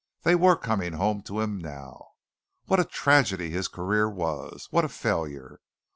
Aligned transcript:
They 0.23 0.33
were 0.33 0.55
coming 0.57 0.93
home 0.93 1.21
to 1.27 1.41
him 1.41 1.59
now. 1.59 2.13
What 2.65 2.79
a 2.79 2.85
tragedy 2.85 3.51
his 3.51 3.67
career 3.67 4.09
was! 4.09 4.67
What 4.71 4.83
a 4.83 4.89
failure! 4.89 5.59